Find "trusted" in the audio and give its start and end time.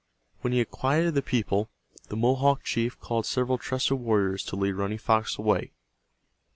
3.59-3.99